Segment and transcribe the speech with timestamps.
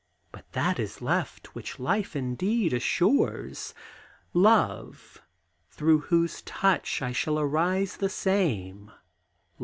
[0.31, 3.75] But that is left which life indeed assures
[4.33, 5.21] Love,
[5.69, 8.89] through whose touch I shall arise the same!